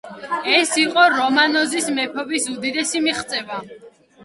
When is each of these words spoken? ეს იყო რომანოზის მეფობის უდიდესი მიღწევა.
ეს 0.53 0.71
იყო 0.83 1.03
რომანოზის 1.17 1.91
მეფობის 1.99 2.51
უდიდესი 2.55 3.05
მიღწევა. 3.07 3.63